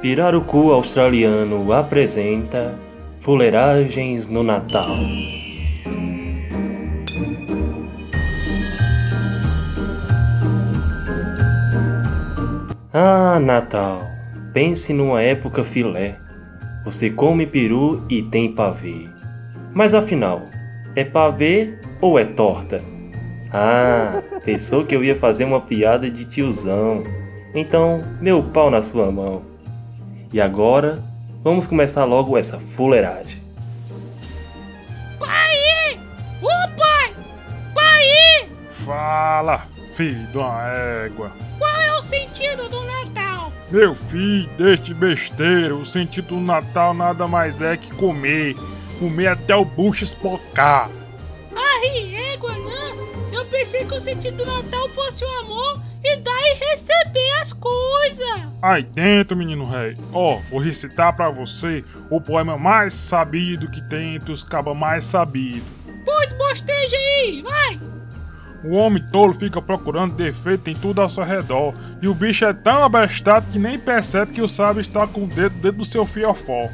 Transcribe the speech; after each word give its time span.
Pirarucu 0.00 0.70
Australiano 0.70 1.72
apresenta 1.72 2.78
Fuleiragens 3.18 4.28
no 4.28 4.44
Natal. 4.44 4.86
Ah, 12.92 13.40
Natal, 13.40 14.02
pense 14.54 14.92
numa 14.92 15.20
época 15.20 15.64
filé. 15.64 16.16
Você 16.84 17.10
come 17.10 17.44
peru 17.44 18.06
e 18.08 18.22
tem 18.22 18.54
pavê. 18.54 19.08
Mas 19.74 19.94
afinal, 19.94 20.44
é 20.94 21.02
pavê 21.02 21.76
ou 22.00 22.16
é 22.20 22.24
torta? 22.24 22.80
Ah, 23.52 24.22
pensou 24.44 24.86
que 24.86 24.94
eu 24.94 25.02
ia 25.02 25.16
fazer 25.16 25.42
uma 25.42 25.60
piada 25.60 26.08
de 26.08 26.24
tiozão. 26.24 27.02
Então, 27.52 28.04
meu 28.20 28.44
pau 28.44 28.70
na 28.70 28.80
sua 28.80 29.10
mão. 29.10 29.57
E 30.30 30.40
agora, 30.42 31.02
vamos 31.42 31.66
começar 31.66 32.04
logo 32.04 32.36
essa 32.36 32.58
fuleiragem. 32.58 33.42
Pai! 35.18 35.98
Ô 36.42 36.76
pai! 36.76 37.14
Pai! 37.74 38.48
Fala, 38.84 39.66
filho 39.94 40.26
de 40.26 40.36
uma 40.36 40.68
égua. 40.70 41.32
Qual 41.58 41.80
é 41.80 41.96
o 41.96 42.02
sentido 42.02 42.68
do 42.68 42.84
Natal? 42.84 43.50
Meu 43.70 43.94
filho, 43.94 44.50
deixe 44.58 44.92
besteira. 44.92 45.74
O 45.74 45.86
sentido 45.86 46.28
do 46.28 46.40
Natal 46.40 46.92
nada 46.92 47.26
mais 47.26 47.62
é 47.62 47.78
que 47.78 47.90
comer. 47.94 48.54
Comer 48.98 49.28
até 49.28 49.56
o 49.56 49.64
bucho 49.64 50.04
espocar. 50.04 50.90
Pensei 53.58 53.84
que 53.84 53.94
o 53.94 54.00
sentido 54.00 54.36
do 54.36 54.46
Natal 54.46 54.88
fosse 54.90 55.24
o 55.24 55.28
amor 55.40 55.82
e 56.04 56.16
dar 56.18 56.40
e 56.40 56.54
receber 56.54 57.30
as 57.40 57.52
coisas. 57.52 58.42
Aí 58.62 58.84
dentro, 58.84 59.36
menino 59.36 59.64
rei. 59.64 59.96
Ó, 60.12 60.38
vou 60.48 60.60
recitar 60.60 61.14
pra 61.16 61.28
você 61.28 61.84
o 62.08 62.20
poema 62.20 62.56
mais 62.56 62.94
sabido 62.94 63.68
que 63.68 63.86
tem 63.88 64.14
entre 64.14 64.30
os 64.30 64.44
cabas 64.44 64.76
mais 64.76 65.04
sabidos. 65.06 65.66
Pois 66.04 66.32
bosteja 66.34 66.96
aí, 66.96 67.42
vai! 67.42 67.80
O 68.64 68.76
homem 68.76 69.02
tolo 69.10 69.34
fica 69.34 69.60
procurando 69.60 70.14
defeito 70.14 70.70
em 70.70 70.74
tudo 70.74 71.00
ao 71.00 71.08
seu 71.08 71.24
redor. 71.24 71.74
E 72.00 72.06
o 72.06 72.14
bicho 72.14 72.44
é 72.44 72.52
tão 72.52 72.84
abestado 72.84 73.50
que 73.50 73.58
nem 73.58 73.76
percebe 73.78 74.34
que 74.34 74.42
o 74.42 74.48
sábio 74.48 74.80
está 74.80 75.04
com 75.06 75.24
o 75.24 75.26
dedo 75.26 75.56
dentro 75.56 75.78
do 75.78 75.84
seu 75.84 76.06
fiofó. 76.06 76.68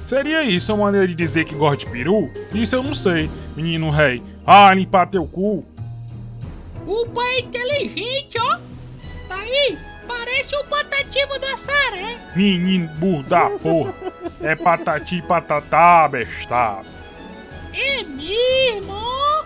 Seria 0.00 0.42
isso 0.44 0.72
uma 0.72 0.84
maneira 0.84 1.06
de 1.06 1.14
dizer 1.14 1.44
que 1.44 1.54
gosta 1.54 1.78
de 1.78 1.86
peru? 1.86 2.30
Isso 2.52 2.74
eu 2.74 2.82
não 2.82 2.94
sei, 2.94 3.30
menino 3.56 3.90
rei. 3.90 4.22
Ah, 4.44 4.72
limpar 4.74 5.06
teu 5.06 5.24
cu. 5.24 5.64
O 6.86 7.06
pai 7.12 7.36
é 7.36 7.40
inteligente, 7.40 8.38
ó! 8.38 8.58
Tá 9.28 9.36
aí, 9.36 9.78
parece 10.06 10.56
o 10.56 10.64
patativo 10.64 11.38
da 11.38 11.56
Saré. 11.56 12.18
Menino 12.34 12.88
burro 12.96 13.22
da 13.22 13.50
porra. 13.50 13.94
É 14.40 14.56
patati 14.56 15.18
e 15.18 15.22
patatá, 15.22 16.08
bestado. 16.08 16.88
É 17.72 18.02
mesmo, 18.02 18.92
ó! 18.92 19.44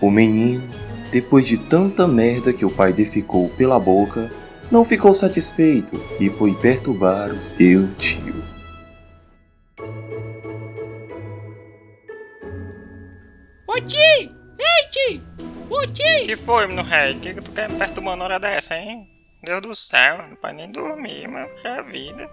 O 0.00 0.10
menino, 0.10 0.68
depois 1.12 1.46
de 1.46 1.56
tanta 1.56 2.08
merda 2.08 2.52
que 2.52 2.64
o 2.64 2.70
pai 2.70 2.92
defecou 2.92 3.48
pela 3.50 3.78
boca, 3.78 4.30
não 4.70 4.84
ficou 4.84 5.14
satisfeito 5.14 6.02
e 6.18 6.28
foi 6.28 6.54
perturbar 6.54 7.30
o 7.30 7.40
seu 7.40 7.86
tio. 7.94 8.42
Ô 13.68 13.80
tio! 13.80 14.35
Que 16.26 16.36
foi, 16.36 16.66
menino 16.66 16.82
rei? 16.82 17.14
Que 17.20 17.34
que 17.34 17.40
tu 17.40 17.52
quer 17.52 17.68
me 17.68 17.78
perturbar 17.78 18.14
uma 18.14 18.24
hora 18.24 18.40
dessa, 18.40 18.76
hein? 18.76 19.08
Deus 19.42 19.62
do 19.62 19.74
céu, 19.74 20.18
não 20.28 20.36
pode 20.36 20.54
nem 20.54 20.70
dormir, 20.70 21.28
mano. 21.28 21.48
Já 21.62 21.76
é 21.76 21.82
vida. 21.82 22.30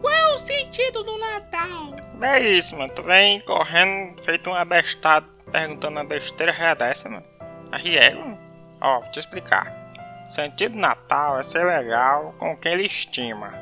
Qual 0.00 0.12
é 0.12 0.34
o 0.34 0.38
sentido 0.38 1.02
do 1.04 1.18
Natal? 1.18 1.94
É 2.22 2.40
isso, 2.40 2.78
mano. 2.78 2.92
Tu 2.94 3.02
vem 3.02 3.40
correndo 3.40 4.18
feito 4.22 4.48
um 4.48 4.54
abestado, 4.54 5.26
perguntando 5.52 5.98
uma 5.98 6.04
besteira 6.04 6.52
já 6.52 6.74
dessa, 6.74 7.08
mano. 7.08 7.26
É, 7.72 8.14
mano. 8.14 8.38
Ó, 8.80 9.00
vou 9.00 9.10
te 9.10 9.18
explicar. 9.18 9.76
O 10.24 10.28
sentido 10.30 10.72
do 10.72 10.78
Natal 10.78 11.38
é 11.38 11.42
ser 11.42 11.64
legal 11.64 12.34
com 12.38 12.56
quem 12.56 12.72
ele 12.72 12.86
estima. 12.86 13.52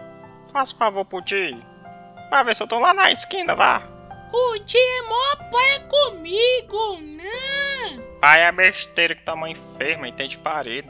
Faça 0.52 0.76
favor 0.76 1.04
pro 1.04 1.22
tio. 1.22 1.58
Pra 2.30 2.42
ver 2.42 2.54
se 2.54 2.62
eu 2.62 2.68
tô 2.68 2.78
lá 2.78 2.94
na 2.94 3.10
esquina, 3.10 3.54
vá. 3.54 3.82
O 4.32 4.58
tio 4.60 4.78
é 4.78 5.02
mó 5.02 5.50
pai 5.50 5.80
comigo, 5.88 7.00
não! 7.00 7.57
Pai 8.20 8.42
é 8.42 8.52
besteira 8.52 9.14
que 9.14 9.22
tua 9.22 9.36
mãe 9.36 9.52
enferma 9.52 10.08
e 10.08 10.12
tem 10.12 10.28
de 10.28 10.38
parede. 10.38 10.88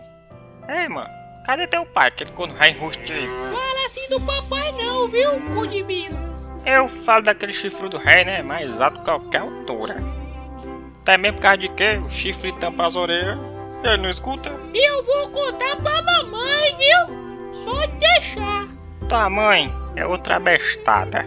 Ei, 0.69 0.89
mano. 0.89 1.11
Cadê 1.45 1.67
teu 1.67 1.85
pai? 1.87 2.09
Aquele 2.09 2.31
quando 2.33 2.55
vai 2.55 2.71
enrustido. 2.71 3.33
Fala 3.51 3.87
assim 3.87 4.09
do 4.09 4.21
papai 4.21 4.73
não, 4.73 5.09
viu, 5.09 5.41
cu 5.55 5.67
de 5.67 5.83
mina? 5.83 6.19
Eu 6.67 6.89
falo 6.89 7.23
daquele 7.23 7.53
chifre 7.53 7.89
do 7.89 7.99
rei, 7.99 8.25
né? 8.25 8.43
Mais 8.43 8.81
alto 8.81 8.99
que 8.99 9.05
qualquer 9.05 9.41
altura. 9.41 9.97
Até 11.03 11.17
mesmo 11.17 11.37
por 11.37 11.43
causa 11.43 11.59
de 11.59 11.69
quê? 11.71 11.99
O 12.03 12.05
chifre 12.05 12.53
tampa 12.53 12.87
as 12.87 12.97
orelhas. 12.97 13.39
Ele 13.83 13.97
não 13.99 14.11
escuta? 14.11 14.51
Eu 14.75 15.05
vou 15.05 15.31
contar 15.31 15.77
pra 15.77 16.03
mamãe, 16.03 16.77
viu? 16.77 17.65
Pode 17.65 17.93
deixar. 17.93 18.67
Tua 19.09 19.31
mãe 19.31 19.73
é 19.97 20.05
outra 20.05 20.39
bestada. 20.39 21.25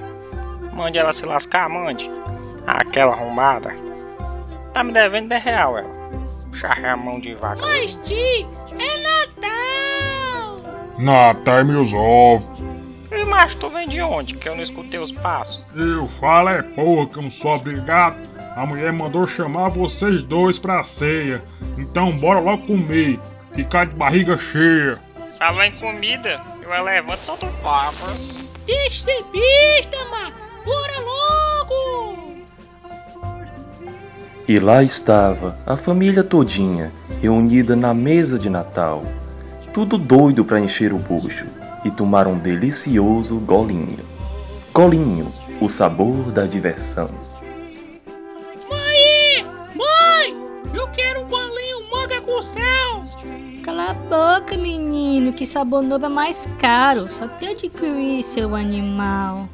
Mande 0.74 0.98
ela 0.98 1.14
se 1.14 1.26
lascar, 1.26 1.68
mande. 1.68 2.10
Aquela 2.68 3.14
arrumada. 3.14 3.72
Tá 4.74 4.84
me 4.84 4.92
devendo 4.94 5.30
10 5.30 5.44
real, 5.44 5.78
ela. 5.78 6.02
Charre 6.54 6.88
a 6.88 6.96
mão 6.96 7.20
de 7.20 7.34
vaca. 7.34 7.62
Mas 7.62 7.96
tio, 8.04 8.50
é 8.80 8.98
Natal! 9.02 10.72
Natal 10.98 11.66
meus 11.66 11.94
ovos. 11.94 12.50
E 13.12 13.26
mas 13.26 13.54
tu 13.56 13.70
vem 13.70 13.88
de 13.90 14.02
onde? 14.02 14.36
Que 14.36 14.48
eu 14.48 14.56
não 14.56 14.64
escutei 14.64 15.00
os 15.00 15.12
passos. 15.12 15.66
Eu 15.76 16.08
falo 16.08 16.50
é 16.50 16.62
porra 16.62 17.08
que 17.08 17.18
eu 17.18 17.24
não 17.24 17.30
sou 17.30 17.56
obrigado. 17.56 18.16
A 18.56 18.66
mulher 18.66 18.92
mandou 18.94 19.28
chamar 19.28 19.70
vocês 19.70 20.24
dois 20.24 20.58
pra 20.60 20.84
ceia. 20.84 21.44
Então 21.78 22.12
bora 22.12 22.40
logo 22.40 22.66
comer. 22.68 23.20
Ficar 23.54 23.86
de 23.86 23.96
barriga 23.96 24.38
cheia. 24.38 25.00
Falou 25.38 25.64
em 25.64 25.72
comida, 25.72 26.42
eu 26.62 26.84
levanto 26.84 27.24
e 27.24 27.26
solto 27.26 27.48
ser 28.92 29.24
besta, 29.32 29.98
mano! 30.10 30.36
Bora 30.64 31.00
logo! 31.00 32.21
E 34.52 34.60
lá 34.60 34.84
estava 34.84 35.56
a 35.66 35.78
família 35.78 36.26
todinha 36.26 36.92
reunida 37.22 37.74
na 37.74 37.94
mesa 37.94 38.38
de 38.38 38.50
Natal, 38.50 39.02
tudo 39.74 39.98
doido 39.98 40.44
para 40.44 40.60
encher 40.60 40.92
o 40.92 40.98
bucho 40.98 41.46
e 41.86 41.90
tomar 41.90 42.28
um 42.28 42.38
delicioso 42.38 43.40
golinho. 43.40 44.04
Golinho, 44.74 45.32
o 45.62 45.70
sabor 45.70 46.34
da 46.34 46.46
diversão. 46.46 47.10
Mãe! 48.70 49.46
Mãe! 49.74 50.36
Eu 50.74 50.86
quero 50.90 51.22
um 51.22 51.28
bolinho 51.28 51.90
manga 51.90 52.20
com 52.20 52.42
sal! 52.42 53.06
Cala 53.64 53.92
a 53.92 53.94
boca, 53.94 54.58
menino, 54.58 55.32
que 55.32 55.46
sabor 55.46 55.82
novo 55.82 56.08
é 56.08 56.10
mais 56.10 56.50
caro. 56.60 57.10
Só 57.10 57.26
tem 57.26 57.56
de 57.56 57.68
adquirir, 57.68 58.22
seu 58.22 58.54
animal. 58.54 59.48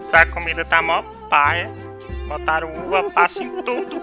Essa 0.00 0.26
comida 0.26 0.64
tá 0.64 0.82
mó 0.82 1.04
paia. 1.30 1.83
Botaram 2.28 2.72
uva 2.84 3.10
passa 3.10 3.42
em 3.42 3.62
tudo. 3.62 4.00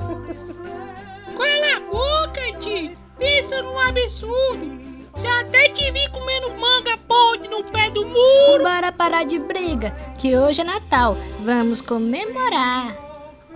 Cala 1.35 1.77
a 1.77 1.79
boca, 1.91 2.59
tio! 2.59 2.95
Pensa 3.17 3.61
num 3.61 3.77
absurdo! 3.77 4.79
Já 5.21 5.41
até 5.41 5.69
te 5.69 5.91
vi 5.91 6.09
comendo 6.09 6.51
manga 6.51 6.97
podre 7.07 7.47
no 7.47 7.63
pé 7.63 7.89
do 7.89 8.05
muro! 8.05 8.63
Bora 8.63 8.91
parar 8.91 9.25
de 9.25 9.37
briga, 9.39 9.91
que 10.17 10.37
hoje 10.37 10.61
é 10.61 10.63
Natal. 10.63 11.17
Vamos 11.41 11.81
comemorar. 11.81 12.95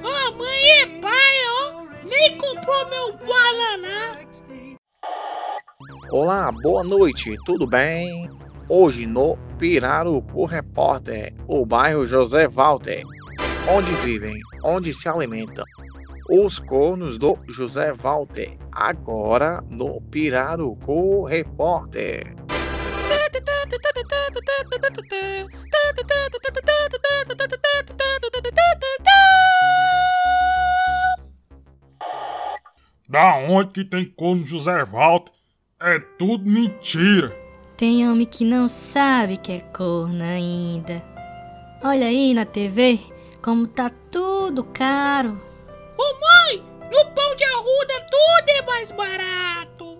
Ó, 0.03 0.31
mãe 0.35 0.69
é 0.81 0.85
pai, 0.99 1.37
ó! 1.47 1.85
Nem 2.03 2.37
comprou 2.37 2.89
meu 2.89 3.13
guaraná! 3.25 4.19
Olá, 6.11 6.51
boa 6.61 6.83
noite, 6.83 7.35
tudo 7.45 7.65
bem? 7.65 8.29
Hoje 8.69 9.05
no 9.05 9.37
Pirarucu 9.57 10.45
Repórter, 10.45 11.33
o 11.47 11.65
bairro 11.65 12.05
José 12.07 12.47
Walter, 12.47 13.03
onde 13.67 13.93
vivem, 13.95 14.39
onde 14.63 14.93
se 14.93 15.09
alimentam 15.09 15.65
os 16.29 16.59
cornos 16.59 17.17
do 17.17 17.37
José 17.47 17.93
Walter, 17.93 18.57
agora 18.71 19.63
no 19.69 20.01
Pirarucu 20.01 21.23
Repórter. 21.23 22.35
Da 33.07 33.37
onde 33.37 33.69
que 33.71 33.85
tem 33.85 34.11
corno 34.15 34.45
José 34.45 34.83
Walter? 34.83 35.31
É 35.79 35.99
tudo 36.17 36.45
mentira. 36.45 37.31
Tem 37.77 38.09
homem 38.09 38.25
que 38.25 38.43
não 38.43 38.67
sabe 38.67 39.37
que 39.37 39.51
é 39.51 39.59
corno 39.59 40.23
ainda. 40.23 41.03
Olha 41.83 42.07
aí 42.07 42.33
na 42.33 42.45
TV 42.45 42.99
como 43.45 43.67
tá 43.67 43.91
tudo 44.09 44.63
caro. 44.63 45.39
Ô 45.95 46.19
mãe, 46.19 46.65
no 46.91 47.13
pão 47.13 47.35
de 47.35 47.43
arruda 47.43 47.93
tudo 48.09 48.49
é 48.49 48.61
mais 48.63 48.91
barato! 48.91 49.99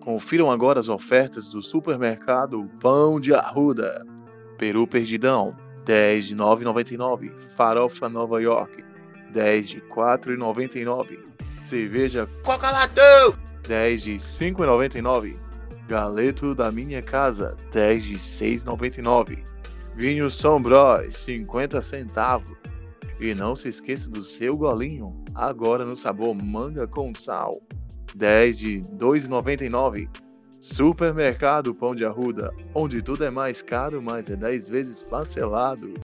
Confiram 0.00 0.50
agora 0.50 0.80
as 0.80 0.88
ofertas 0.88 1.46
do 1.46 1.62
supermercado 1.62 2.68
Pão 2.80 3.20
de 3.20 3.32
Arruda. 3.32 4.04
Peru 4.58 4.84
Perdidão, 4.84 5.56
10 5.84 6.26
de 6.26 6.36
9,99. 6.36 7.38
Farofa 7.38 8.08
Nova 8.08 8.42
York, 8.42 8.82
10 9.32 9.68
de 9.68 9.80
4,99. 9.82 11.20
Cerveja 11.62 12.26
Coca-Latão, 12.42 13.38
10 13.62 14.02
de 14.02 14.14
5,99. 14.16 15.38
Galeto 15.86 16.52
da 16.52 16.72
minha 16.72 17.00
casa, 17.00 17.56
10 17.70 18.04
de 18.04 18.14
6,99. 18.16 19.50
Vinho 19.94 20.30
Sombros, 20.30 21.14
50 21.14 21.80
centavos. 21.82 22.56
E 23.20 23.34
não 23.34 23.54
se 23.54 23.68
esqueça 23.68 24.10
do 24.10 24.22
seu 24.22 24.56
golinho, 24.56 25.14
agora 25.34 25.84
no 25.84 25.96
sabor 25.96 26.34
manga 26.34 26.86
com 26.86 27.14
sal. 27.14 27.60
10 28.14 28.58
de 28.58 28.80
2,99. 28.94 30.08
Supermercado 30.58 31.74
Pão 31.74 31.94
de 31.94 32.04
Arruda, 32.04 32.54
onde 32.74 33.02
tudo 33.02 33.24
é 33.24 33.30
mais 33.30 33.62
caro, 33.62 34.02
mas 34.02 34.30
é 34.30 34.36
10 34.36 34.68
vezes 34.68 35.02
parcelado. 35.02 36.00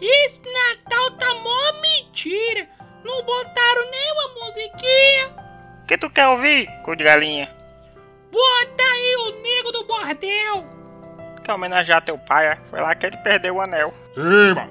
Esse 0.00 0.40
Natal 0.40 1.10
tá 1.18 1.34
mó 1.34 1.80
mentira. 1.80 2.68
Não 3.04 3.24
botaram 3.24 3.90
nenhuma 3.90 4.46
musiquinha. 4.46 5.44
O 5.82 5.86
que 5.86 5.98
tu 5.98 6.10
quer 6.10 6.26
ouvir, 6.28 6.68
cu 6.82 6.96
de 6.96 7.04
galinha? 7.04 7.48
Bota 8.32 8.82
aí 8.82 9.16
o 9.16 9.42
nego 9.42 9.72
do 9.72 9.84
bordel. 9.84 10.83
Quer 11.44 11.52
homenagear 11.52 12.02
teu 12.02 12.16
pai, 12.16 12.46
é? 12.46 12.58
Foi 12.70 12.80
lá 12.80 12.94
que 12.94 13.04
ele 13.04 13.18
perdeu 13.18 13.56
o 13.56 13.60
anel. 13.60 13.90
Eba, 14.16 14.66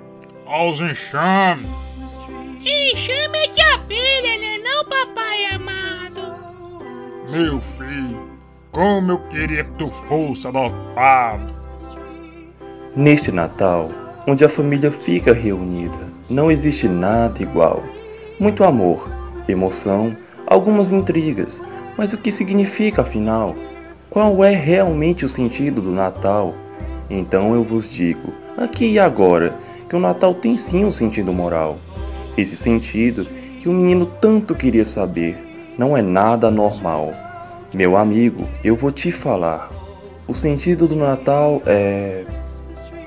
aos 0.47 0.81
enxames. 0.81 1.69
Enxame 2.65 3.37
é 3.37 3.47
de 3.47 3.61
abelha, 3.61 4.39
né 4.39 4.57
não, 4.57 4.83
papai 4.85 5.45
amado? 5.53 6.35
Meu 7.29 7.61
filho, 7.61 8.27
como 8.71 9.11
eu 9.11 9.19
queria 9.27 9.63
que 9.63 9.69
tu 9.71 9.87
fosse 9.87 10.47
adotado. 10.47 11.53
Neste 12.95 13.31
Natal, 13.31 13.91
onde 14.25 14.43
a 14.43 14.49
família 14.49 14.89
fica 14.89 15.31
reunida, 15.31 16.11
não 16.27 16.49
existe 16.49 16.87
nada 16.87 17.43
igual. 17.43 17.83
Muito 18.39 18.63
amor, 18.63 19.11
emoção, 19.47 20.17
algumas 20.47 20.91
intrigas, 20.91 21.61
mas 21.95 22.13
o 22.13 22.17
que 22.17 22.31
significa 22.31 23.03
afinal? 23.03 23.53
Qual 24.09 24.43
é 24.43 24.55
realmente 24.55 25.23
o 25.23 25.29
sentido 25.29 25.81
do 25.81 25.91
Natal? 25.91 26.55
Então 27.09 27.53
eu 27.53 27.63
vos 27.63 27.91
digo, 27.91 28.33
aqui 28.57 28.93
e 28.93 28.99
agora, 28.99 29.53
que 29.89 29.95
o 29.95 29.99
Natal 29.99 30.33
tem 30.33 30.57
sim 30.57 30.85
um 30.85 30.91
sentido 30.91 31.31
moral. 31.31 31.77
Esse 32.37 32.55
sentido 32.55 33.25
que 33.59 33.69
o 33.69 33.73
menino 33.73 34.05
tanto 34.05 34.55
queria 34.55 34.85
saber 34.85 35.37
não 35.77 35.95
é 35.95 36.01
nada 36.01 36.49
normal. 36.49 37.13
Meu 37.73 37.97
amigo, 37.97 38.47
eu 38.63 38.75
vou 38.75 38.91
te 38.91 39.11
falar. 39.11 39.71
O 40.27 40.33
sentido 40.33 40.87
do 40.87 40.95
Natal 40.95 41.61
é. 41.65 42.23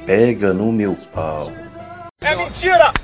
Pega 0.05 0.53
no 0.53 0.71
meu 0.71 0.97
pau. 1.13 1.51
Isolados, 2.23 2.96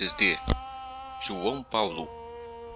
vozes 0.00 0.14
de 0.14 0.34
João 1.20 1.62
Paulo, 1.62 2.08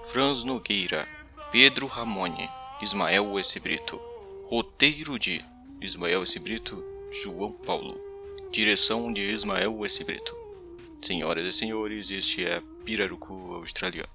Franz 0.03 0.45
Nogueira, 0.45 1.09
Pedro 1.51 1.87
Ramone, 1.87 2.51
Ismael 2.83 3.39
S. 3.39 3.59
Brito. 3.59 3.99
Roteiro 4.45 5.19
de 5.19 5.43
Ismael 5.81 6.23
S. 6.23 6.39
Brito, 6.39 6.85
João 7.11 7.51
Paulo. 7.51 7.99
Direção 8.51 9.11
de 9.11 9.23
Ismael 9.23 9.83
S. 9.87 10.05
Brito. 10.05 10.37
Senhoras 11.01 11.47
e 11.47 11.53
senhores, 11.57 12.11
este 12.11 12.45
é 12.45 12.61
Pirarucu 12.85 13.55
Australiano. 13.55 14.14